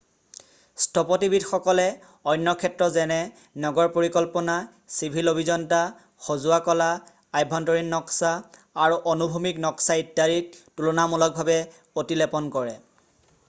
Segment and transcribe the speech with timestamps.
[0.83, 1.83] স্থপতিবিদসকলে
[2.31, 3.17] অন্য ক্ষেত্ৰ যেনে
[3.65, 4.55] নগৰ পৰিকল্পনা
[4.95, 5.81] চিভিল অভিয়ন্তা
[6.29, 6.87] সজোৱা কলা
[7.43, 8.33] আভ্যন্তৰীণ নক্সা
[8.87, 11.63] আৰু অনুভূমিক নক্সা ইত্যাদিত তুলনামূলকভাৱে
[12.05, 12.77] অতিলেপন কৰে